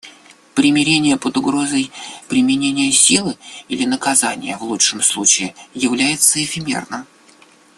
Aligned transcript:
Примирение 0.55 1.15
под 1.15 1.37
угрозой 1.37 1.91
применения 2.27 2.91
силы 2.91 3.37
или 3.67 3.85
наказания 3.85 4.57
в 4.57 4.63
лучшем 4.63 5.03
случае 5.03 5.53
является 5.75 6.43
эфемерным. 6.43 7.05